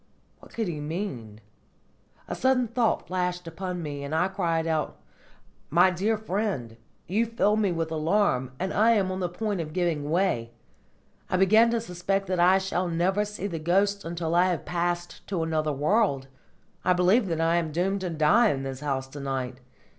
What 0.39 0.51
could 0.55 0.67
he 0.67 0.79
mean? 0.79 1.41
A 2.27 2.33
sudden 2.33 2.67
thought 2.67 3.05
flashed 3.05 3.45
upon 3.45 3.83
me, 3.83 4.03
and 4.03 4.15
I 4.15 4.29
cried 4.29 4.65
aloud: 4.65 4.95
"My 5.69 5.91
dear 5.91 6.17
friend, 6.17 6.75
you 7.05 7.27
fill 7.27 7.55
me 7.55 7.71
with 7.71 7.91
alarm, 7.91 8.51
and 8.59 8.73
I 8.73 8.93
am 8.93 9.11
on 9.11 9.19
the 9.19 9.29
point 9.29 9.61
of 9.61 9.73
giving 9.73 10.09
way! 10.09 10.53
I 11.29 11.37
begin 11.37 11.69
to 11.69 11.79
suspect 11.79 12.25
that 12.25 12.39
I 12.39 12.57
shall 12.57 12.87
never 12.87 13.23
see 13.23 13.45
the 13.45 13.59
ghosts 13.59 14.03
until 14.03 14.33
I 14.33 14.45
have 14.47 14.65
passed 14.65 15.27
to 15.27 15.43
another 15.43 15.71
world. 15.71 16.25
I 16.83 16.93
believe 16.93 17.27
that 17.27 17.39
I 17.39 17.57
am 17.57 17.71
doomed 17.71 18.01
to 18.01 18.09
die 18.09 18.49
in 18.49 18.63
this 18.63 18.79
house 18.79 19.05
to 19.09 19.19
night! 19.19 19.59